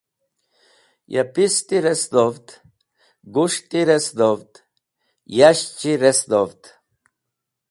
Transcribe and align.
Ya 1.13 1.23
pisti 1.33 1.77
resdhovd, 1.85 2.47
gus̃hti 3.33 3.81
resdhovd, 3.89 4.51
yashchi 5.37 5.93
resdhovd. 6.03 6.63